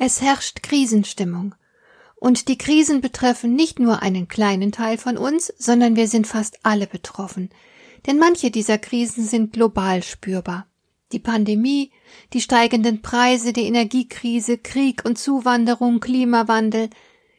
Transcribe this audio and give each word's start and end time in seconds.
Es 0.00 0.22
herrscht 0.22 0.62
Krisenstimmung. 0.62 1.56
Und 2.14 2.46
die 2.46 2.56
Krisen 2.56 3.00
betreffen 3.00 3.56
nicht 3.56 3.80
nur 3.80 4.00
einen 4.00 4.28
kleinen 4.28 4.70
Teil 4.70 4.96
von 4.96 5.16
uns, 5.16 5.52
sondern 5.58 5.96
wir 5.96 6.06
sind 6.06 6.28
fast 6.28 6.60
alle 6.62 6.86
betroffen. 6.86 7.50
Denn 8.06 8.16
manche 8.16 8.52
dieser 8.52 8.78
Krisen 8.78 9.24
sind 9.24 9.52
global 9.52 10.04
spürbar. 10.04 10.68
Die 11.10 11.18
Pandemie, 11.18 11.90
die 12.32 12.40
steigenden 12.40 13.02
Preise, 13.02 13.52
die 13.52 13.64
Energiekrise, 13.64 14.56
Krieg 14.56 15.04
und 15.04 15.18
Zuwanderung, 15.18 15.98
Klimawandel. 15.98 16.90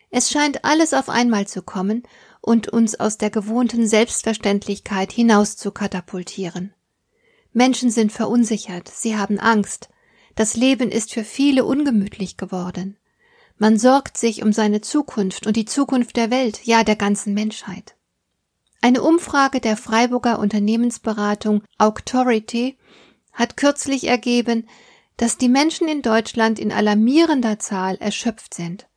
Es 0.10 0.30
scheint 0.30 0.66
alles 0.66 0.94
auf 0.94 1.08
einmal 1.08 1.48
zu 1.48 1.62
kommen 1.62 2.04
und 2.42 2.68
uns 2.68 3.00
aus 3.00 3.18
der 3.18 3.30
gewohnten 3.30 3.88
Selbstverständlichkeit 3.88 5.14
hinaus 5.14 5.56
zu 5.56 5.72
katapultieren. 5.72 6.74
Menschen 7.54 7.90
sind 7.90 8.12
verunsichert, 8.12 8.90
sie 8.90 9.16
haben 9.16 9.40
Angst, 9.40 9.88
das 10.40 10.56
Leben 10.56 10.90
ist 10.90 11.14
für 11.14 11.26
viele 11.26 11.66
ungemütlich 11.66 12.38
geworden. 12.38 12.96
Man 13.58 13.78
sorgt 13.78 14.18
sich 14.18 14.42
um 14.42 14.54
seine 14.54 14.80
Zukunft 14.80 15.46
und 15.46 15.58
die 15.58 15.66
Zukunft 15.66 16.16
der 16.16 16.32
Welt, 16.32 16.62
ja 16.64 16.86
der 16.86 16.96
ganzen 16.96 17.34
Menschheit. 17.34 17.96
Eine 18.80 19.02
Umfrage 19.02 19.60
der 19.60 19.76
Freiburger 19.76 20.40
Unternehmensberatung 20.40 21.64
Auctority 21.78 22.78
hat 23.34 23.58
kürzlich 23.58 24.08
ergeben, 24.08 24.66
dass 25.18 25.38
die 25.38 25.50
Menschen 25.50 25.90
in 25.90 26.02
Deutschland 26.02 26.58
in 26.58 26.72
alarmierender 26.72 27.60
Zahl 27.60 27.98
erschöpft 27.98 28.54
sind. 28.54 28.88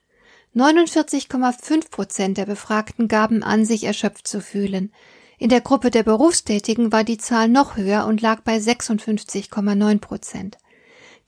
49,5 0.55 1.91
Prozent 1.91 2.39
der 2.39 2.47
Befragten 2.47 3.09
gaben 3.09 3.43
an, 3.43 3.65
sich 3.65 3.83
erschöpft 3.83 4.29
zu 4.29 4.41
fühlen. 4.41 4.93
In 5.39 5.49
der 5.49 5.61
Gruppe 5.61 5.91
der 5.91 6.05
Berufstätigen 6.05 6.93
war 6.93 7.03
die 7.03 7.19
Zahl 7.19 7.49
noch 7.49 7.77
höher 7.77 8.07
und 8.07 8.21
lag 8.21 8.43
bei 8.43 8.59
56,9 8.59 9.99
Prozent. 9.99 10.59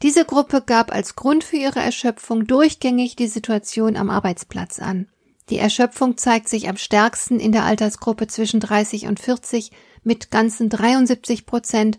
Diese 0.03 0.25
Gruppe 0.25 0.63
gab 0.63 0.93
als 0.93 1.17
Grund 1.17 1.45
für 1.45 1.57
ihre 1.57 1.81
Erschöpfung 1.81 2.47
durchgängig 2.47 3.17
die 3.17 3.29
Situation 3.29 3.97
am 3.97 4.11
Arbeitsplatz 4.11 4.79
an. 4.79 5.09
Die 5.51 5.59
Erschöpfung 5.59 6.17
zeigt 6.17 6.49
sich 6.49 6.69
am 6.69 6.77
stärksten 6.77 7.39
in 7.39 7.53
der 7.53 7.65
Altersgruppe 7.65 8.27
zwischen 8.27 8.61
30 8.61 9.07
und 9.07 9.21
40 9.21 9.73
mit 10.03 10.31
ganzen 10.31 10.69
73 10.69 11.47
Prozent 11.47 11.99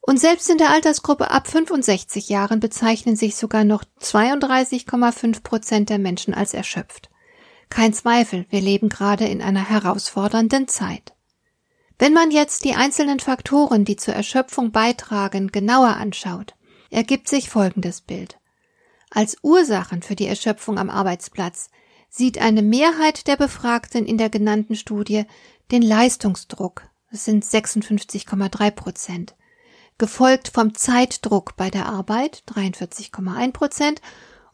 und 0.00 0.20
selbst 0.20 0.48
in 0.48 0.58
der 0.58 0.70
Altersgruppe 0.70 1.32
ab 1.32 1.48
65 1.48 2.28
Jahren 2.28 2.60
bezeichnen 2.60 3.16
sich 3.16 3.34
sogar 3.34 3.64
noch 3.64 3.82
32,5 4.00 5.42
Prozent 5.42 5.90
der 5.90 5.98
Menschen 5.98 6.32
als 6.32 6.54
erschöpft. 6.54 7.10
Kein 7.70 7.92
Zweifel, 7.92 8.46
wir 8.50 8.60
leben 8.60 8.88
gerade 8.88 9.26
in 9.26 9.42
einer 9.42 9.68
herausfordernden 9.68 10.68
Zeit. 10.68 11.14
Wenn 11.98 12.12
man 12.12 12.30
jetzt 12.30 12.64
die 12.64 12.74
einzelnen 12.74 13.18
Faktoren, 13.18 13.84
die 13.84 13.96
zur 13.96 14.14
Erschöpfung 14.14 14.70
beitragen, 14.70 15.48
genauer 15.48 15.96
anschaut, 15.96 16.54
ergibt 16.96 17.28
sich 17.28 17.50
folgendes 17.50 18.00
Bild. 18.00 18.38
Als 19.10 19.36
Ursachen 19.42 20.02
für 20.02 20.16
die 20.16 20.26
Erschöpfung 20.26 20.78
am 20.78 20.88
Arbeitsplatz 20.88 21.68
sieht 22.08 22.38
eine 22.38 22.62
Mehrheit 22.62 23.26
der 23.26 23.36
Befragten 23.36 24.06
in 24.06 24.16
der 24.16 24.30
genannten 24.30 24.76
Studie 24.76 25.26
den 25.70 25.82
Leistungsdruck, 25.82 26.88
das 27.10 27.26
sind 27.26 27.44
56,3 27.44 28.70
Prozent, 28.70 29.34
gefolgt 29.98 30.48
vom 30.48 30.74
Zeitdruck 30.74 31.54
bei 31.58 31.68
der 31.68 31.84
Arbeit, 31.84 32.44
43,1 32.48 33.52
Prozent, 33.52 34.00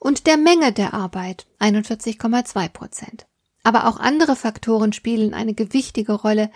und 0.01 0.27
der 0.27 0.37
Menge 0.37 0.73
der 0.73 0.95
Arbeit, 0.95 1.47
41,2 1.61 2.69
Prozent. 2.71 3.27
Aber 3.63 3.87
auch 3.87 4.01
andere 4.01 4.35
Faktoren 4.35 4.93
spielen 4.93 5.33
eine 5.33 5.55
gewichtige 5.55 6.15
Rolle, 6.15 6.51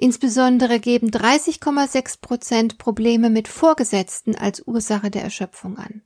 Insbesondere 0.00 0.78
geben 0.78 1.10
30,6 1.10 2.20
Prozent 2.20 2.78
Probleme 2.78 3.30
mit 3.30 3.48
Vorgesetzten 3.48 4.36
als 4.36 4.62
Ursache 4.64 5.10
der 5.10 5.24
Erschöpfung 5.24 5.76
an. 5.76 6.02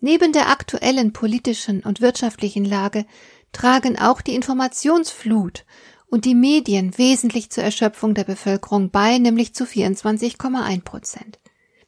Neben 0.00 0.32
der 0.32 0.48
aktuellen 0.48 1.12
politischen 1.12 1.82
und 1.82 2.00
wirtschaftlichen 2.00 2.64
Lage 2.64 3.04
tragen 3.50 3.98
auch 3.98 4.20
die 4.20 4.36
Informationsflut 4.36 5.64
und 6.06 6.24
die 6.24 6.36
Medien 6.36 6.96
wesentlich 6.96 7.50
zur 7.50 7.64
Erschöpfung 7.64 8.14
der 8.14 8.22
Bevölkerung 8.22 8.90
bei, 8.90 9.18
nämlich 9.18 9.56
zu 9.56 9.64
24,1 9.64 10.84
Prozent. 10.84 11.40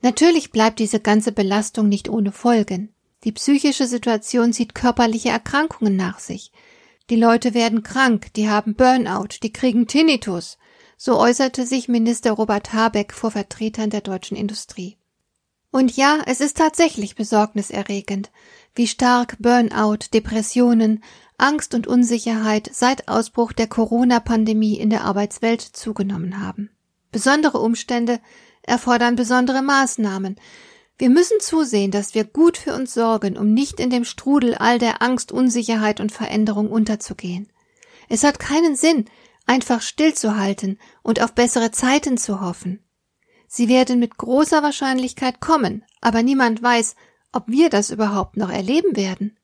Natürlich 0.03 0.51
bleibt 0.51 0.81
diese 0.81 0.99
ganze 0.99 1.31
Belastung 1.31 1.89
nicht 1.89 2.09
ohne 2.09 2.33
Folgen. 2.33 2.93
Die 3.23 3.33
psychische 3.33 3.87
Situation 3.87 4.53
zieht 4.53 4.75
körperliche 4.75 5.29
Erkrankungen 5.29 5.95
nach 5.95 6.19
sich. 6.19 6.51
Die 7.11 7.17
Leute 7.17 7.55
werden 7.55 7.85
krank, 7.85 8.33
die 8.35 8.49
haben 8.49 8.75
Burnout, 8.75 9.39
die 9.45 9.53
kriegen 9.53 9.87
Tinnitus, 9.87 10.59
so 10.97 11.19
äußerte 11.19 11.67
sich 11.67 11.89
Minister 11.89 12.33
Robert 12.33 12.73
Habeck 12.73 13.13
vor 13.13 13.31
Vertretern 13.31 13.91
der 13.91 14.01
deutschen 14.01 14.37
Industrie. 14.37 14.97
Und 15.71 15.97
ja, 15.97 16.21
es 16.27 16.41
ist 16.41 16.57
tatsächlich 16.57 17.17
besorgniserregend, 17.17 18.31
wie 18.75 18.87
stark 18.87 19.37
Burnout, 19.39 20.09
Depressionen, 20.15 21.03
Angst 21.39 21.75
und 21.75 21.87
Unsicherheit 21.87 22.71
seit 22.73 23.09
Ausbruch 23.09 23.53
der 23.53 23.67
Corona-Pandemie 23.67 24.79
in 24.79 24.89
der 24.89 25.05
Arbeitswelt 25.05 25.61
zugenommen 25.61 26.41
haben. 26.43 26.71
Besondere 27.13 27.61
Umstände 27.61 28.21
erfordern 28.63 29.17
besondere 29.17 29.63
Maßnahmen. 29.63 30.37
Wir 30.99 31.11
müssen 31.11 31.41
zusehen, 31.41 31.91
dass 31.91 32.15
wir 32.15 32.25
gut 32.25 32.57
für 32.57 32.75
uns 32.75 32.95
sorgen, 32.95 33.37
um 33.37 33.53
nicht 33.53 33.81
in 33.81 33.91
dem 33.91 34.05
Strudel 34.05 34.55
all 34.55 34.79
der 34.79 35.03
Angst, 35.03 35.31
Unsicherheit 35.31 36.01
und 36.01 36.11
Veränderung 36.11 36.71
unterzugehen. 36.71 37.49
Es 38.09 38.25
hat 38.25 38.39
keinen 38.39 38.77
Sinn, 38.77 39.07
einfach 39.47 39.81
stillzuhalten 39.81 40.79
und 41.03 41.23
auf 41.23 41.33
bessere 41.33 41.71
Zeiten 41.71 42.19
zu 42.19 42.41
hoffen. 42.41 42.85
Sie 43.49 43.69
werden 43.69 43.99
mit 43.99 44.19
großer 44.19 44.63
Wahrscheinlichkeit 44.63 45.41
kommen, 45.41 45.85
aber 46.01 46.23
niemand 46.23 46.63
weiß, 46.63 46.97
ob 47.33 47.49
wir 47.49 47.71
das 47.71 47.91
überhaupt 47.91 48.37
noch 48.37 48.51
erleben 48.51 48.97
werden. 48.97 49.39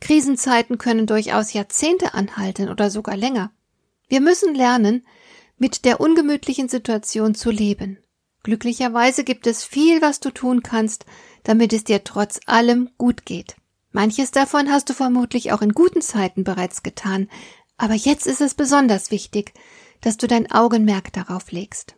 Krisenzeiten 0.00 0.78
können 0.78 1.06
durchaus 1.06 1.52
Jahrzehnte 1.52 2.14
anhalten 2.14 2.68
oder 2.68 2.90
sogar 2.90 3.16
länger. 3.16 3.52
Wir 4.08 4.20
müssen 4.20 4.54
lernen, 4.54 5.06
mit 5.58 5.84
der 5.84 6.00
ungemütlichen 6.00 6.68
Situation 6.68 7.34
zu 7.34 7.50
leben. 7.50 7.98
Glücklicherweise 8.42 9.24
gibt 9.24 9.46
es 9.46 9.64
viel, 9.64 10.02
was 10.02 10.20
du 10.20 10.30
tun 10.30 10.62
kannst, 10.62 11.06
damit 11.44 11.72
es 11.72 11.84
dir 11.84 12.04
trotz 12.04 12.40
allem 12.46 12.90
gut 12.98 13.24
geht. 13.24 13.56
Manches 13.92 14.32
davon 14.32 14.70
hast 14.70 14.90
du 14.90 14.92
vermutlich 14.92 15.52
auch 15.52 15.62
in 15.62 15.72
guten 15.72 16.02
Zeiten 16.02 16.44
bereits 16.44 16.82
getan, 16.82 17.28
aber 17.76 17.94
jetzt 17.94 18.26
ist 18.26 18.40
es 18.40 18.54
besonders 18.54 19.10
wichtig, 19.10 19.52
dass 20.00 20.16
du 20.16 20.26
dein 20.26 20.50
Augenmerk 20.50 21.12
darauf 21.12 21.50
legst. 21.50 21.96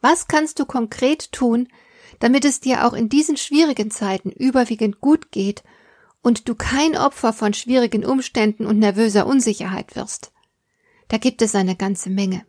Was 0.00 0.28
kannst 0.28 0.58
du 0.58 0.66
konkret 0.66 1.32
tun, 1.32 1.68
damit 2.18 2.44
es 2.44 2.60
dir 2.60 2.86
auch 2.86 2.92
in 2.92 3.08
diesen 3.08 3.36
schwierigen 3.36 3.90
Zeiten 3.90 4.30
überwiegend 4.30 5.00
gut 5.00 5.30
geht 5.32 5.62
und 6.22 6.48
du 6.48 6.54
kein 6.54 6.96
Opfer 6.96 7.32
von 7.32 7.52
schwierigen 7.52 8.04
Umständen 8.04 8.66
und 8.66 8.78
nervöser 8.78 9.26
Unsicherheit 9.26 9.96
wirst? 9.96 10.32
Da 11.08 11.18
gibt 11.18 11.42
es 11.42 11.54
eine 11.54 11.76
ganze 11.76 12.10
Menge. 12.10 12.46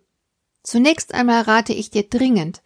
Zunächst 0.64 1.14
einmal 1.14 1.42
rate 1.42 1.74
ich 1.74 1.90
dir 1.90 2.04
dringend, 2.04 2.62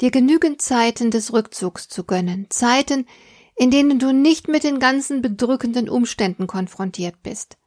dir 0.00 0.10
genügend 0.10 0.62
Zeiten 0.62 1.10
des 1.10 1.32
Rückzugs 1.32 1.88
zu 1.88 2.04
gönnen, 2.04 2.46
Zeiten, 2.48 3.06
in 3.54 3.70
denen 3.70 3.98
du 3.98 4.12
nicht 4.12 4.48
mit 4.48 4.64
den 4.64 4.78
ganzen 4.78 5.22
bedrückenden 5.22 5.88
Umständen 5.88 6.46
konfrontiert 6.46 7.22
bist. 7.22 7.58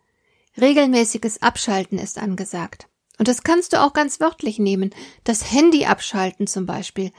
Regelmäßiges 0.58 1.42
Abschalten 1.42 2.00
ist 2.00 2.18
angesagt. 2.18 2.88
Und 3.18 3.28
das 3.28 3.44
kannst 3.44 3.74
du 3.74 3.82
auch 3.82 3.94
ganz 3.94 4.20
wörtlich 4.20 4.60
nehmen. 4.60 4.92
Das 5.24 5.52
Handy 5.52 5.86
abschalten 5.86 6.48
zum 6.48 6.66
Beispiel, 6.66 7.12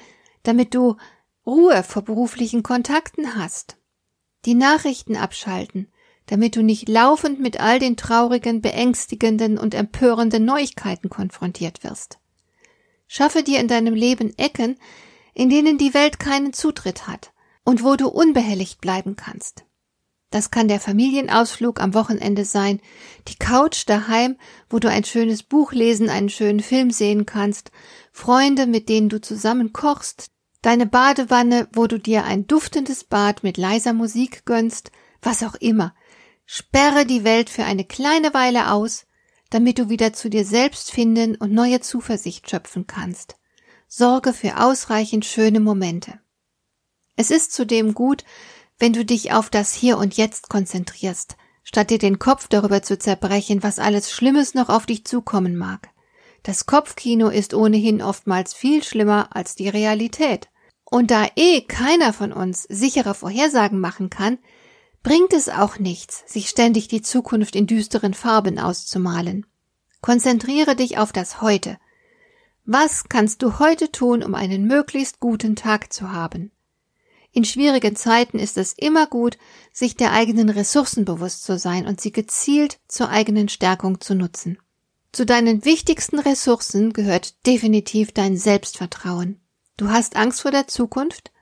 damit 0.42 0.74
du 0.74 0.96
Ruhe 1.46 1.82
vor 1.82 2.02
beruflichen 2.02 2.62
Kontakten 2.62 3.34
hast. 3.36 3.76
Die 4.46 4.54
Nachrichten 4.54 5.16
abschalten, 5.16 5.92
damit 6.26 6.56
du 6.56 6.62
nicht 6.62 6.88
laufend 6.88 7.40
mit 7.40 7.60
all 7.60 7.78
den 7.78 7.96
traurigen, 7.96 8.62
beängstigenden 8.62 9.58
und 9.58 9.74
empörenden 9.74 10.44
Neuigkeiten 10.44 11.10
konfrontiert 11.10 11.84
wirst. 11.84 12.18
Schaffe 13.08 13.42
dir 13.42 13.58
in 13.60 13.68
deinem 13.68 13.94
Leben 13.94 14.32
Ecken, 14.38 14.78
in 15.34 15.50
denen 15.50 15.76
die 15.76 15.92
Welt 15.92 16.18
keinen 16.18 16.52
Zutritt 16.52 17.06
hat 17.08 17.32
und 17.64 17.82
wo 17.82 17.96
du 17.96 18.08
unbehelligt 18.08 18.80
bleiben 18.80 19.16
kannst. 19.16 19.64
Das 20.30 20.52
kann 20.52 20.68
der 20.68 20.78
Familienausflug 20.78 21.80
am 21.80 21.92
Wochenende 21.92 22.44
sein, 22.44 22.80
die 23.26 23.34
Couch 23.34 23.82
daheim, 23.86 24.36
wo 24.68 24.78
du 24.78 24.88
ein 24.88 25.04
schönes 25.04 25.42
Buch 25.42 25.72
lesen, 25.72 26.08
einen 26.08 26.28
schönen 26.28 26.60
Film 26.60 26.92
sehen 26.92 27.26
kannst, 27.26 27.72
Freunde, 28.12 28.66
mit 28.66 28.88
denen 28.88 29.08
du 29.08 29.20
zusammen 29.20 29.72
kochst, 29.72 30.30
deine 30.62 30.86
Badewanne, 30.86 31.68
wo 31.72 31.88
du 31.88 31.98
dir 31.98 32.24
ein 32.24 32.46
duftendes 32.46 33.04
Bad 33.04 33.42
mit 33.42 33.56
leiser 33.56 33.92
Musik 33.92 34.44
gönnst, 34.44 34.92
was 35.20 35.42
auch 35.42 35.56
immer. 35.56 35.94
Sperre 36.46 37.06
die 37.06 37.24
Welt 37.24 37.50
für 37.50 37.64
eine 37.64 37.84
kleine 37.84 38.32
Weile 38.32 38.72
aus, 38.72 39.06
damit 39.50 39.78
du 39.78 39.88
wieder 39.88 40.12
zu 40.12 40.30
dir 40.30 40.44
selbst 40.44 40.92
finden 40.92 41.34
und 41.34 41.52
neue 41.52 41.80
Zuversicht 41.80 42.48
schöpfen 42.48 42.86
kannst. 42.86 43.36
Sorge 43.88 44.32
für 44.32 44.60
ausreichend 44.60 45.24
schöne 45.24 45.58
Momente. 45.58 46.20
Es 47.16 47.30
ist 47.30 47.52
zudem 47.52 47.92
gut, 47.92 48.24
wenn 48.80 48.94
du 48.94 49.04
dich 49.04 49.32
auf 49.32 49.50
das 49.50 49.74
Hier 49.74 49.98
und 49.98 50.16
Jetzt 50.16 50.48
konzentrierst, 50.48 51.36
statt 51.62 51.90
dir 51.90 51.98
den 51.98 52.18
Kopf 52.18 52.48
darüber 52.48 52.82
zu 52.82 52.98
zerbrechen, 52.98 53.62
was 53.62 53.78
alles 53.78 54.10
Schlimmes 54.10 54.54
noch 54.54 54.70
auf 54.70 54.86
dich 54.86 55.04
zukommen 55.04 55.56
mag. 55.56 55.90
Das 56.42 56.64
Kopfkino 56.64 57.28
ist 57.28 57.52
ohnehin 57.52 58.00
oftmals 58.00 58.54
viel 58.54 58.82
schlimmer 58.82 59.28
als 59.36 59.54
die 59.54 59.68
Realität. 59.68 60.48
Und 60.84 61.10
da 61.10 61.28
eh 61.36 61.60
keiner 61.60 62.12
von 62.14 62.32
uns 62.32 62.62
sichere 62.62 63.14
Vorhersagen 63.14 63.78
machen 63.78 64.08
kann, 64.08 64.38
bringt 65.02 65.34
es 65.34 65.50
auch 65.50 65.78
nichts, 65.78 66.24
sich 66.26 66.48
ständig 66.48 66.88
die 66.88 67.02
Zukunft 67.02 67.54
in 67.54 67.66
düsteren 67.66 68.14
Farben 68.14 68.58
auszumalen. 68.58 69.46
Konzentriere 70.00 70.74
dich 70.74 70.96
auf 70.96 71.12
das 71.12 71.42
Heute. 71.42 71.76
Was 72.64 73.08
kannst 73.08 73.42
du 73.42 73.58
heute 73.58 73.92
tun, 73.92 74.22
um 74.22 74.34
einen 74.34 74.66
möglichst 74.66 75.20
guten 75.20 75.54
Tag 75.54 75.92
zu 75.92 76.12
haben? 76.12 76.50
In 77.32 77.44
schwierigen 77.44 77.94
Zeiten 77.94 78.38
ist 78.38 78.58
es 78.58 78.72
immer 78.72 79.06
gut, 79.06 79.38
sich 79.72 79.96
der 79.96 80.12
eigenen 80.12 80.50
Ressourcen 80.50 81.04
bewusst 81.04 81.44
zu 81.44 81.58
sein 81.58 81.86
und 81.86 82.00
sie 82.00 82.10
gezielt 82.12 82.80
zur 82.88 83.08
eigenen 83.08 83.48
Stärkung 83.48 84.00
zu 84.00 84.14
nutzen. 84.14 84.58
Zu 85.12 85.26
deinen 85.26 85.64
wichtigsten 85.64 86.18
Ressourcen 86.18 86.92
gehört 86.92 87.46
definitiv 87.46 88.12
dein 88.12 88.36
Selbstvertrauen. 88.36 89.40
Du 89.76 89.88
hast 89.88 90.16
Angst 90.16 90.42
vor 90.42 90.50
der 90.50 90.68
Zukunft? 90.68 91.32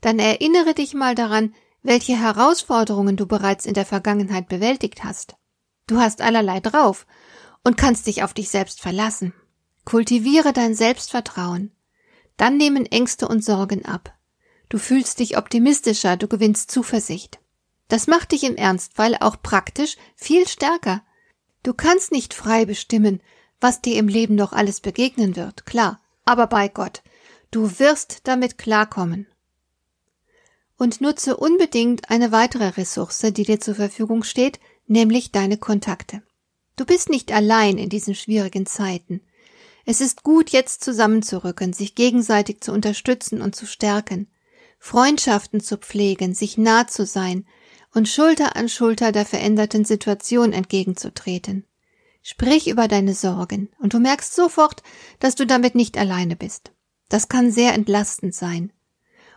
Dann 0.00 0.18
erinnere 0.18 0.74
dich 0.74 0.94
mal 0.94 1.14
daran, 1.14 1.54
welche 1.82 2.16
Herausforderungen 2.16 3.16
du 3.16 3.26
bereits 3.26 3.66
in 3.66 3.74
der 3.74 3.86
Vergangenheit 3.86 4.48
bewältigt 4.48 5.04
hast. 5.04 5.36
Du 5.86 5.98
hast 5.98 6.20
allerlei 6.20 6.60
drauf 6.60 7.06
und 7.64 7.76
kannst 7.76 8.06
dich 8.06 8.22
auf 8.22 8.34
dich 8.34 8.50
selbst 8.50 8.80
verlassen. 8.80 9.32
Kultiviere 9.84 10.52
dein 10.52 10.74
Selbstvertrauen. 10.74 11.72
Dann 12.36 12.56
nehmen 12.56 12.86
Ängste 12.86 13.26
und 13.26 13.44
Sorgen 13.44 13.84
ab. 13.84 14.17
Du 14.68 14.78
fühlst 14.78 15.18
dich 15.18 15.38
optimistischer, 15.38 16.16
du 16.16 16.28
gewinnst 16.28 16.70
Zuversicht. 16.70 17.38
Das 17.88 18.06
macht 18.06 18.32
dich 18.32 18.44
im 18.44 18.56
Ernstfall 18.56 19.16
auch 19.18 19.40
praktisch 19.42 19.96
viel 20.14 20.46
stärker. 20.46 21.02
Du 21.62 21.72
kannst 21.72 22.12
nicht 22.12 22.34
frei 22.34 22.66
bestimmen, 22.66 23.20
was 23.60 23.80
dir 23.80 23.96
im 23.96 24.08
Leben 24.08 24.34
noch 24.34 24.52
alles 24.52 24.80
begegnen 24.80 25.36
wird, 25.36 25.66
klar, 25.66 26.00
aber 26.24 26.46
bei 26.46 26.68
Gott, 26.68 27.02
du 27.50 27.78
wirst 27.78 28.20
damit 28.24 28.58
klarkommen. 28.58 29.26
Und 30.76 31.00
nutze 31.00 31.36
unbedingt 31.36 32.10
eine 32.10 32.30
weitere 32.30 32.68
Ressource, 32.68 33.20
die 33.32 33.42
dir 33.42 33.58
zur 33.58 33.74
Verfügung 33.74 34.22
steht, 34.22 34.60
nämlich 34.86 35.32
deine 35.32 35.56
Kontakte. 35.56 36.22
Du 36.76 36.84
bist 36.84 37.08
nicht 37.08 37.32
allein 37.32 37.78
in 37.78 37.88
diesen 37.88 38.14
schwierigen 38.14 38.64
Zeiten. 38.64 39.20
Es 39.84 40.00
ist 40.00 40.22
gut, 40.22 40.50
jetzt 40.50 40.84
zusammenzurücken, 40.84 41.72
sich 41.72 41.96
gegenseitig 41.96 42.60
zu 42.60 42.72
unterstützen 42.72 43.42
und 43.42 43.56
zu 43.56 43.66
stärken. 43.66 44.28
Freundschaften 44.78 45.60
zu 45.60 45.76
pflegen, 45.76 46.34
sich 46.34 46.58
nah 46.58 46.86
zu 46.86 47.04
sein 47.06 47.46
und 47.94 48.08
Schulter 48.08 48.56
an 48.56 48.68
Schulter 48.68 49.12
der 49.12 49.26
veränderten 49.26 49.84
Situation 49.84 50.52
entgegenzutreten. 50.52 51.64
Sprich 52.22 52.68
über 52.68 52.88
deine 52.88 53.14
Sorgen 53.14 53.70
und 53.78 53.94
du 53.94 54.00
merkst 54.00 54.34
sofort, 54.34 54.82
dass 55.18 55.34
du 55.34 55.46
damit 55.46 55.74
nicht 55.74 55.96
alleine 55.96 56.36
bist. 56.36 56.72
Das 57.08 57.28
kann 57.28 57.50
sehr 57.50 57.72
entlastend 57.74 58.34
sein. 58.34 58.72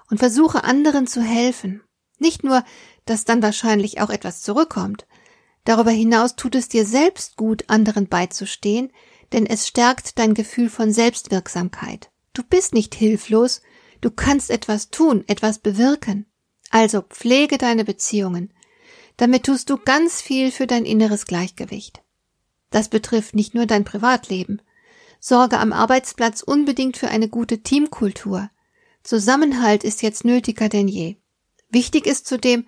Und 0.09 0.17
versuche 0.17 0.65
anderen 0.65 1.07
zu 1.07 1.21
helfen. 1.21 1.81
Nicht 2.19 2.43
nur, 2.43 2.65
dass 3.05 3.23
dann 3.23 3.41
wahrscheinlich 3.41 4.01
auch 4.01 4.09
etwas 4.09 4.41
zurückkommt. 4.41 5.07
Darüber 5.63 5.91
hinaus 5.91 6.35
tut 6.35 6.55
es 6.55 6.67
dir 6.67 6.85
selbst 6.85 7.38
gut, 7.38 7.65
anderen 7.67 8.07
beizustehen, 8.07 8.91
denn 9.31 9.45
es 9.45 9.67
stärkt 9.67 10.19
dein 10.19 10.33
Gefühl 10.33 10.69
von 10.69 10.91
Selbstwirksamkeit. 10.91 12.11
Du 12.33 12.43
bist 12.43 12.73
nicht 12.73 12.93
hilflos, 12.93 13.61
Du 14.01 14.12
kannst 14.12 14.50
etwas 14.50 14.89
tun, 14.89 15.24
etwas 15.27 15.59
bewirken. 15.59 16.25
Also 16.69 17.01
pflege 17.01 17.57
deine 17.57 17.86
Beziehungen. 17.86 18.53
Damit 19.18 19.44
tust 19.45 19.69
du 19.69 19.77
ganz 19.77 20.21
viel 20.21 20.51
für 20.51 20.68
dein 20.68 20.86
inneres 20.86 21.25
Gleichgewicht. 21.25 22.01
Das 22.71 22.89
betrifft 22.89 23.36
nicht 23.36 23.53
nur 23.53 23.65
dein 23.65 23.83
Privatleben. 23.83 24.62
Sorge 25.19 25.59
am 25.59 25.71
Arbeitsplatz 25.71 26.42
unbedingt 26.42 26.98
für 26.98 27.09
eine 27.09 27.30
gute 27.30 27.62
Teamkultur. 27.62 28.50
Zusammenhalt 29.03 29.83
ist 29.83 30.01
jetzt 30.01 30.25
nötiger 30.25 30.69
denn 30.69 30.88
je. 30.88 31.18
Wichtig 31.69 32.07
ist 32.07 32.25
zudem, 32.25 32.65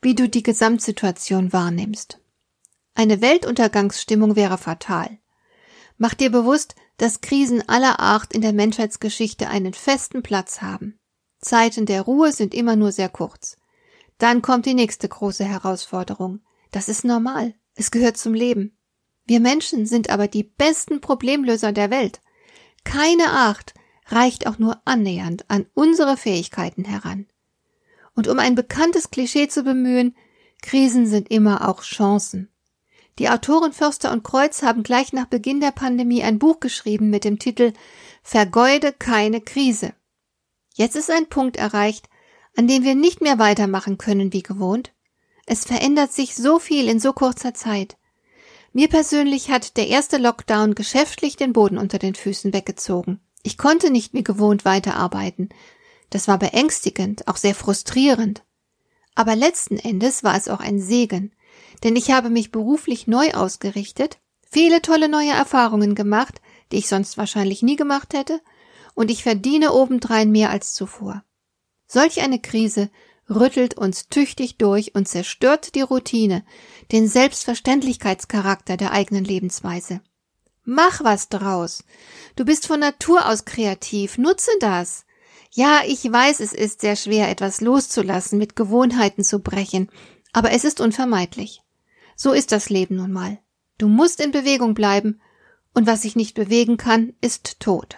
wie 0.00 0.14
du 0.14 0.28
die 0.28 0.42
Gesamtsituation 0.42 1.52
wahrnimmst. 1.52 2.18
Eine 2.94 3.20
Weltuntergangsstimmung 3.20 4.36
wäre 4.36 4.58
fatal. 4.58 5.18
Mach 5.98 6.14
dir 6.14 6.30
bewusst, 6.30 6.74
dass 7.00 7.22
Krisen 7.22 7.66
aller 7.66 7.98
Art 7.98 8.34
in 8.34 8.42
der 8.42 8.52
Menschheitsgeschichte 8.52 9.48
einen 9.48 9.72
festen 9.72 10.22
Platz 10.22 10.60
haben. 10.60 10.98
Zeiten 11.40 11.86
der 11.86 12.02
Ruhe 12.02 12.30
sind 12.30 12.52
immer 12.52 12.76
nur 12.76 12.92
sehr 12.92 13.08
kurz. 13.08 13.56
Dann 14.18 14.42
kommt 14.42 14.66
die 14.66 14.74
nächste 14.74 15.08
große 15.08 15.42
Herausforderung. 15.42 16.40
Das 16.72 16.90
ist 16.90 17.06
normal. 17.06 17.54
Es 17.74 17.90
gehört 17.90 18.18
zum 18.18 18.34
Leben. 18.34 18.76
Wir 19.24 19.40
Menschen 19.40 19.86
sind 19.86 20.10
aber 20.10 20.28
die 20.28 20.42
besten 20.42 21.00
Problemlöser 21.00 21.72
der 21.72 21.90
Welt. 21.90 22.20
Keine 22.84 23.30
Art 23.30 23.72
reicht 24.08 24.46
auch 24.46 24.58
nur 24.58 24.82
annähernd 24.84 25.48
an 25.48 25.64
unsere 25.72 26.18
Fähigkeiten 26.18 26.84
heran. 26.84 27.28
Und 28.14 28.28
um 28.28 28.38
ein 28.38 28.54
bekanntes 28.54 29.08
Klischee 29.08 29.48
zu 29.48 29.62
bemühen, 29.62 30.14
Krisen 30.60 31.06
sind 31.06 31.30
immer 31.30 31.66
auch 31.66 31.82
Chancen. 31.82 32.49
Die 33.20 33.28
Autoren 33.28 33.74
Förster 33.74 34.12
und 34.12 34.24
Kreuz 34.24 34.62
haben 34.62 34.82
gleich 34.82 35.12
nach 35.12 35.26
Beginn 35.26 35.60
der 35.60 35.72
Pandemie 35.72 36.22
ein 36.22 36.38
Buch 36.38 36.58
geschrieben 36.58 37.10
mit 37.10 37.24
dem 37.24 37.38
Titel 37.38 37.74
Vergeude 38.22 38.94
keine 38.94 39.42
Krise. 39.42 39.92
Jetzt 40.72 40.96
ist 40.96 41.10
ein 41.10 41.28
Punkt 41.28 41.58
erreicht, 41.58 42.08
an 42.56 42.66
dem 42.66 42.82
wir 42.82 42.94
nicht 42.94 43.20
mehr 43.20 43.38
weitermachen 43.38 43.98
können 43.98 44.32
wie 44.32 44.42
gewohnt. 44.42 44.92
Es 45.44 45.66
verändert 45.66 46.14
sich 46.14 46.34
so 46.34 46.58
viel 46.58 46.88
in 46.88 46.98
so 46.98 47.12
kurzer 47.12 47.52
Zeit. 47.52 47.98
Mir 48.72 48.88
persönlich 48.88 49.50
hat 49.50 49.76
der 49.76 49.88
erste 49.88 50.16
Lockdown 50.16 50.74
geschäftlich 50.74 51.36
den 51.36 51.52
Boden 51.52 51.76
unter 51.76 51.98
den 51.98 52.14
Füßen 52.14 52.54
weggezogen. 52.54 53.20
Ich 53.42 53.58
konnte 53.58 53.90
nicht 53.90 54.14
wie 54.14 54.24
gewohnt 54.24 54.64
weiterarbeiten. 54.64 55.50
Das 56.08 56.26
war 56.26 56.38
beängstigend, 56.38 57.28
auch 57.28 57.36
sehr 57.36 57.54
frustrierend. 57.54 58.44
Aber 59.14 59.36
letzten 59.36 59.78
Endes 59.78 60.24
war 60.24 60.38
es 60.38 60.48
auch 60.48 60.60
ein 60.60 60.80
Segen 60.80 61.32
denn 61.82 61.96
ich 61.96 62.10
habe 62.10 62.30
mich 62.30 62.50
beruflich 62.50 63.06
neu 63.06 63.30
ausgerichtet, 63.32 64.18
viele 64.50 64.82
tolle 64.82 65.08
neue 65.08 65.30
Erfahrungen 65.30 65.94
gemacht, 65.94 66.40
die 66.72 66.78
ich 66.78 66.88
sonst 66.88 67.18
wahrscheinlich 67.18 67.62
nie 67.62 67.76
gemacht 67.76 68.14
hätte, 68.14 68.40
und 68.94 69.10
ich 69.10 69.22
verdiene 69.22 69.72
obendrein 69.72 70.30
mehr 70.30 70.50
als 70.50 70.74
zuvor. 70.74 71.24
Solch 71.86 72.20
eine 72.20 72.40
Krise 72.40 72.90
rüttelt 73.28 73.74
uns 73.74 74.08
tüchtig 74.08 74.58
durch 74.58 74.94
und 74.94 75.06
zerstört 75.06 75.74
die 75.74 75.82
Routine, 75.82 76.44
den 76.92 77.08
Selbstverständlichkeitscharakter 77.08 78.76
der 78.76 78.92
eigenen 78.92 79.24
Lebensweise. 79.24 80.00
Mach 80.64 81.02
was 81.02 81.28
draus. 81.28 81.84
Du 82.36 82.44
bist 82.44 82.66
von 82.66 82.80
Natur 82.80 83.26
aus 83.26 83.44
kreativ, 83.44 84.18
nutze 84.18 84.50
das. 84.60 85.04
Ja, 85.52 85.80
ich 85.86 86.04
weiß, 86.04 86.40
es 86.40 86.52
ist 86.52 86.80
sehr 86.80 86.96
schwer, 86.96 87.28
etwas 87.28 87.60
loszulassen, 87.60 88.38
mit 88.38 88.54
Gewohnheiten 88.54 89.24
zu 89.24 89.40
brechen, 89.40 89.90
aber 90.32 90.52
es 90.52 90.64
ist 90.64 90.80
unvermeidlich. 90.80 91.62
So 92.16 92.32
ist 92.32 92.52
das 92.52 92.70
Leben 92.70 92.96
nun 92.96 93.12
mal. 93.12 93.38
Du 93.78 93.88
musst 93.88 94.20
in 94.20 94.30
Bewegung 94.30 94.74
bleiben, 94.74 95.20
und 95.72 95.86
was 95.86 96.02
sich 96.02 96.16
nicht 96.16 96.34
bewegen 96.34 96.76
kann, 96.76 97.12
ist 97.20 97.60
tot. 97.60 97.96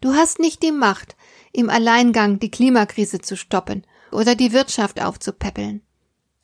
Du 0.00 0.14
hast 0.14 0.38
nicht 0.38 0.62
die 0.62 0.72
Macht, 0.72 1.16
im 1.52 1.70
Alleingang 1.70 2.38
die 2.38 2.50
Klimakrise 2.50 3.20
zu 3.20 3.36
stoppen 3.36 3.86
oder 4.12 4.34
die 4.34 4.52
Wirtschaft 4.52 5.00
aufzupäppeln. 5.00 5.82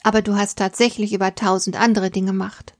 Aber 0.02 0.22
du 0.22 0.36
hast 0.36 0.58
tatsächlich 0.58 1.12
über 1.12 1.34
tausend 1.34 1.78
andere 1.78 2.10
Dinge 2.10 2.32
Macht. 2.32 2.74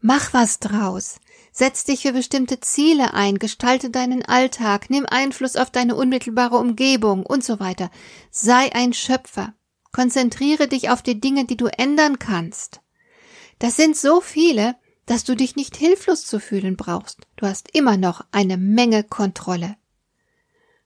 Mach 0.00 0.32
was 0.32 0.58
draus. 0.58 1.20
Setz 1.52 1.84
dich 1.84 2.02
für 2.02 2.12
bestimmte 2.12 2.60
Ziele 2.60 3.12
ein, 3.12 3.38
gestalte 3.38 3.90
deinen 3.90 4.24
Alltag, 4.24 4.88
nimm 4.88 5.04
Einfluss 5.06 5.56
auf 5.56 5.70
deine 5.70 5.94
unmittelbare 5.94 6.56
Umgebung 6.56 7.26
und 7.26 7.44
so 7.44 7.60
weiter. 7.60 7.90
Sei 8.30 8.72
ein 8.72 8.92
Schöpfer. 8.92 9.54
Konzentriere 9.92 10.68
dich 10.68 10.90
auf 10.90 11.02
die 11.02 11.20
Dinge, 11.20 11.44
die 11.44 11.56
du 11.56 11.66
ändern 11.66 12.18
kannst. 12.18 12.80
Das 13.58 13.76
sind 13.76 13.96
so 13.96 14.20
viele, 14.20 14.76
dass 15.06 15.24
du 15.24 15.34
dich 15.34 15.56
nicht 15.56 15.76
hilflos 15.76 16.24
zu 16.24 16.38
fühlen 16.38 16.76
brauchst. 16.76 17.18
Du 17.36 17.46
hast 17.46 17.74
immer 17.74 17.96
noch 17.96 18.24
eine 18.30 18.56
Menge 18.56 19.02
Kontrolle. 19.02 19.76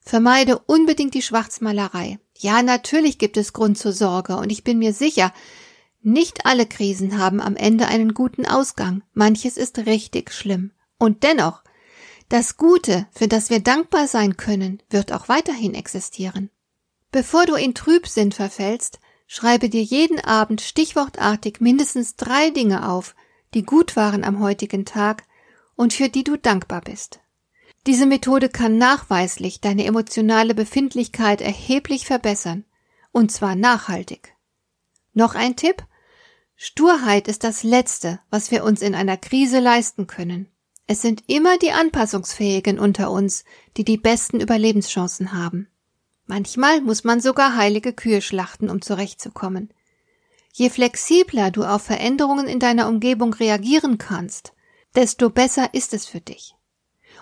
Vermeide 0.00 0.58
unbedingt 0.58 1.14
die 1.14 1.22
Schwarzmalerei. 1.22 2.18
Ja, 2.38 2.62
natürlich 2.62 3.18
gibt 3.18 3.36
es 3.36 3.52
Grund 3.52 3.78
zur 3.78 3.92
Sorge 3.92 4.36
und 4.36 4.50
ich 4.50 4.64
bin 4.64 4.78
mir 4.78 4.92
sicher, 4.92 5.32
nicht 6.02 6.44
alle 6.44 6.66
Krisen 6.66 7.18
haben 7.18 7.40
am 7.40 7.56
Ende 7.56 7.86
einen 7.86 8.12
guten 8.12 8.46
Ausgang. 8.46 9.02
Manches 9.14 9.56
ist 9.56 9.78
richtig 9.86 10.32
schlimm. 10.32 10.72
Und 10.98 11.22
dennoch, 11.22 11.62
das 12.28 12.56
Gute, 12.56 13.06
für 13.12 13.28
das 13.28 13.48
wir 13.48 13.60
dankbar 13.60 14.08
sein 14.08 14.36
können, 14.36 14.82
wird 14.90 15.12
auch 15.12 15.28
weiterhin 15.28 15.74
existieren. 15.74 16.50
Bevor 17.14 17.46
du 17.46 17.54
in 17.54 17.74
Trübsinn 17.74 18.32
verfällst, 18.32 18.98
Schreibe 19.26 19.68
dir 19.68 19.82
jeden 19.82 20.20
Abend 20.20 20.60
stichwortartig 20.60 21.60
mindestens 21.60 22.16
drei 22.16 22.50
Dinge 22.50 22.88
auf, 22.88 23.14
die 23.54 23.62
gut 23.62 23.96
waren 23.96 24.24
am 24.24 24.40
heutigen 24.40 24.84
Tag 24.84 25.24
und 25.76 25.92
für 25.92 26.08
die 26.08 26.24
du 26.24 26.36
dankbar 26.36 26.80
bist. 26.82 27.20
Diese 27.86 28.06
Methode 28.06 28.48
kann 28.48 28.78
nachweislich 28.78 29.60
deine 29.60 29.84
emotionale 29.84 30.54
Befindlichkeit 30.54 31.40
erheblich 31.40 32.06
verbessern, 32.06 32.64
und 33.12 33.30
zwar 33.30 33.54
nachhaltig. 33.54 34.34
Noch 35.12 35.34
ein 35.34 35.56
Tipp? 35.56 35.82
Sturheit 36.56 37.28
ist 37.28 37.44
das 37.44 37.62
Letzte, 37.62 38.20
was 38.30 38.50
wir 38.50 38.64
uns 38.64 38.82
in 38.82 38.94
einer 38.94 39.16
Krise 39.16 39.58
leisten 39.58 40.06
können. 40.06 40.48
Es 40.86 41.02
sind 41.02 41.24
immer 41.26 41.58
die 41.58 41.72
Anpassungsfähigen 41.72 42.78
unter 42.78 43.10
uns, 43.10 43.44
die 43.76 43.84
die 43.84 43.98
besten 43.98 44.40
Überlebenschancen 44.40 45.32
haben. 45.32 45.68
Manchmal 46.26 46.80
muss 46.80 47.04
man 47.04 47.20
sogar 47.20 47.56
heilige 47.56 47.92
Kühe 47.92 48.22
schlachten, 48.22 48.70
um 48.70 48.80
zurechtzukommen. 48.80 49.70
Je 50.52 50.70
flexibler 50.70 51.50
du 51.50 51.64
auf 51.64 51.82
Veränderungen 51.82 52.46
in 52.46 52.60
deiner 52.60 52.88
Umgebung 52.88 53.34
reagieren 53.34 53.98
kannst, 53.98 54.52
desto 54.94 55.28
besser 55.28 55.74
ist 55.74 55.92
es 55.92 56.06
für 56.06 56.20
dich. 56.20 56.54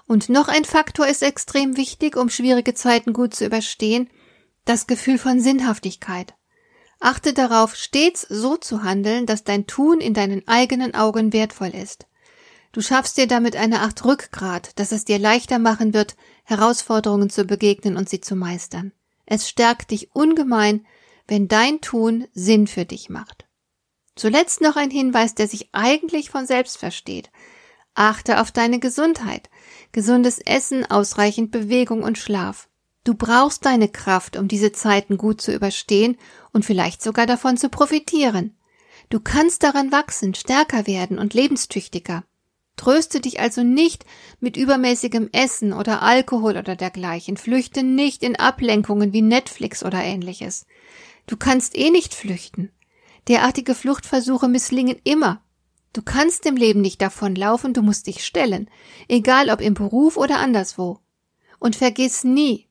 Und 0.07 0.29
noch 0.29 0.49
ein 0.49 0.65
Faktor 0.65 1.07
ist 1.07 1.23
extrem 1.23 1.77
wichtig, 1.77 2.17
um 2.17 2.29
schwierige 2.29 2.75
Zeiten 2.75 3.13
gut 3.13 3.35
zu 3.35 3.47
überstehen, 3.47 4.11
das 4.65 4.87
Gefühl 4.87 5.19
von 5.19 5.41
Sinnhaftigkeit. 5.41 6.35
Achte 7.01 7.33
darauf, 7.33 7.75
stets 7.75 8.23
so 8.29 8.57
zu 8.57 8.85
handeln, 8.85 9.27
dass 9.27 9.43
dein 9.43 9.67
Tun 9.67 10.01
in 10.01 10.15
deinen 10.15 10.47
eigenen 10.47 10.95
Augen 10.95 11.33
wertvoll 11.33 11.71
ist. 11.71 12.07
Du 12.73 12.81
schaffst 12.81 13.19
dir 13.19 13.27
damit 13.27 13.55
eine 13.55 13.81
Art 13.81 14.05
Rückgrat, 14.05 14.79
dass 14.79 14.93
es 14.93 15.05
dir 15.05 15.19
leichter 15.19 15.59
machen 15.59 15.93
wird, 15.93 16.17
Herausforderungen 16.45 17.29
zu 17.29 17.45
begegnen 17.45 17.97
und 17.99 18.09
sie 18.09 18.23
zu 18.23 18.35
meistern. 18.35 18.93
Es 19.27 19.49
stärkt 19.49 19.91
dich 19.91 20.15
ungemein, 20.15 20.87
wenn 21.29 21.49
dein 21.49 21.81
Tun 21.83 22.27
Sinn 22.33 22.67
für 22.67 22.87
dich 22.87 23.11
macht. 23.11 23.47
Zuletzt 24.17 24.61
noch 24.61 24.77
ein 24.77 24.91
Hinweis, 24.91 25.35
der 25.35 25.49
sich 25.49 25.69
eigentlich 25.73 26.31
von 26.31 26.47
selbst 26.47 26.79
versteht. 26.79 27.31
Achte 27.95 28.41
auf 28.41 28.51
deine 28.51 28.79
Gesundheit. 28.79 29.51
Gesundes 29.93 30.39
Essen, 30.39 30.91
ausreichend 30.91 31.51
Bewegung 31.51 32.03
und 32.03 32.19
Schlaf. 32.19 32.69
Du 33.05 33.15
brauchst 33.15 33.67
deine 33.67 33.89
Kraft, 33.89 34.37
um 34.37 34.49
diese 34.49 34.73
Zeiten 34.73 35.19
gut 35.19 35.41
zu 35.41 35.53
überstehen 35.53 36.17
und 36.53 36.65
vielleicht 36.65 37.03
sogar 37.03 37.27
davon 37.27 37.57
zu 37.57 37.69
profitieren. 37.69 38.57
Du 39.11 39.21
kannst 39.21 39.63
daran 39.63 39.93
wachsen, 39.93 40.35
stärker 40.35 40.87
werden 40.87 41.19
und 41.19 41.35
lebenstüchtiger. 41.35 42.25
Tröste 42.77 43.21
dich 43.21 43.41
also 43.41 43.63
nicht 43.63 44.05
mit 44.41 44.57
übermäßigem 44.57 45.29
Essen 45.33 45.73
oder 45.73 46.03
Alkohol 46.03 46.57
oder 46.57 46.75
dergleichen. 46.75 47.37
Flüchte 47.37 47.83
nicht 47.83 48.23
in 48.23 48.37
Ablenkungen 48.37 49.13
wie 49.13 49.23
Netflix 49.23 49.85
oder 49.85 50.03
ähnliches. 50.03 50.67
Du 51.27 51.37
kannst 51.37 51.77
eh 51.77 51.91
nicht 51.91 52.15
flüchten. 52.15 52.73
Derartige 53.29 53.75
Fluchtversuche 53.75 54.49
misslingen 54.49 54.97
immer. 55.05 55.43
Du 55.93 56.03
kannst 56.03 56.45
dem 56.45 56.57
Leben 56.57 56.81
nicht 56.81 57.03
davonlaufen, 57.03 57.75
du 57.75 57.83
musst 57.83 58.07
dich 58.07 58.25
stellen, 58.25 58.69
egal 59.09 59.51
ob 59.51 59.61
im 59.61 59.75
Beruf 59.75 60.17
oder 60.17 60.39
anderswo. 60.39 61.01
Und 61.59 61.77
vergiss 61.77 62.25
nie, 62.25 62.67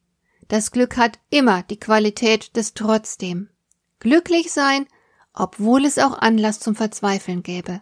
das 0.48 0.72
Glück 0.72 0.98
hat 0.98 1.20
immer 1.30 1.64
die 1.64 1.80
Qualität 1.80 2.56
des 2.58 2.74
Trotzdem. 2.74 3.50
Glücklich 4.00 4.52
sein, 4.52 4.88
obwohl 5.34 5.86
es 5.86 6.00
auch 6.00 6.18
Anlass 6.18 6.60
zum 6.60 6.76
Verzweifeln 6.76 7.44
gäbe. 7.44 7.82